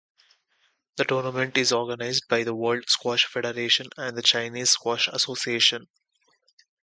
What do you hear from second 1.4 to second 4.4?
is organized by the World Squash Federation and the